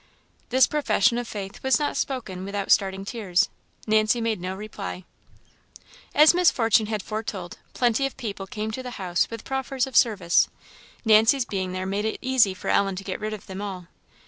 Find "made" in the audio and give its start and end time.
4.19-4.41, 11.85-12.05